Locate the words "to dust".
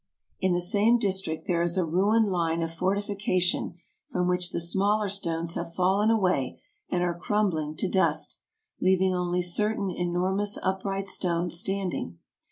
7.75-8.39